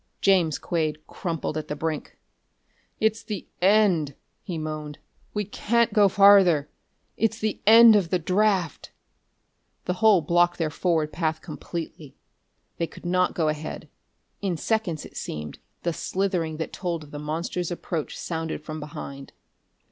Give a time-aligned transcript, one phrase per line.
[0.19, 2.17] James Quade crumpled at the brink;
[2.99, 4.97] "It's the end!" he moaned.
[5.35, 6.67] "We can't go farther!
[7.17, 8.89] It's the end of the draft!"
[9.85, 12.15] The hole blocked their forward path completely.
[12.77, 13.89] They could not go ahead....
[14.41, 19.33] In seconds, it seemed, the slithering that told of the monster's approach sounded from behind.